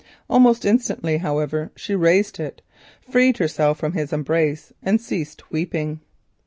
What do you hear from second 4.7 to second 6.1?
and ceased weeping.